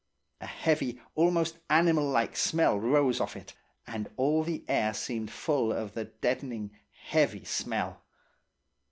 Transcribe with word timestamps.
A 0.39 0.47
heavy 0.47 0.99
almost 1.13 1.59
animal 1.69 2.09
like 2.09 2.35
smell 2.35 2.79
rose 2.79 3.19
off 3.21 3.35
it, 3.35 3.53
and 3.85 4.09
all 4.17 4.43
the 4.43 4.65
air 4.67 4.95
seemed 4.95 5.29
full 5.29 5.71
of 5.71 5.93
the 5.93 6.05
deadening, 6.05 6.71
heavy 6.89 7.43
smell. 7.43 8.01